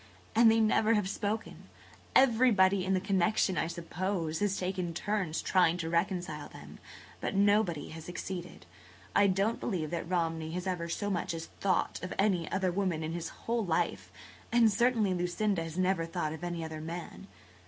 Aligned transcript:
And 0.33 0.49
they 0.49 0.59
never 0.59 0.95
have 0.95 1.07
spoken. 1.07 1.69
Everbody 2.15 2.83
in 2.85 2.95
the 2.95 2.99
connection, 2.99 3.55
I 3.55 3.67
suppose, 3.67 4.39
has 4.39 4.57
taken 4.57 4.95
turns 4.95 5.43
trying 5.43 5.77
to 5.77 5.91
reconcile 5.91 6.49
them, 6.49 6.79
but 7.19 7.35
nobody 7.35 7.89
has 7.89 8.05
succeeded. 8.05 8.65
I 9.15 9.27
don't 9.27 9.59
believe 9.59 9.91
that 9.91 10.09
Romney 10.09 10.53
has 10.53 10.65
ever 10.65 10.89
so 10.89 11.11
much 11.11 11.35
as 11.35 11.49
thought 11.59 11.99
of 12.01 12.15
any 12.17 12.51
other 12.51 12.71
woman 12.71 13.03
in 13.03 13.13
his 13.13 13.29
whole 13.45 13.63
life, 13.63 14.11
and 14.51 14.71
certainly 14.71 15.13
Lucinda 15.13 15.61
[Page 15.61 15.73
142] 15.75 15.75
has 15.75 15.77
never 15.77 16.05
thought 16.07 16.33
of 16.33 16.43
any 16.43 16.63
other 16.63 16.81
man. 16.81 17.27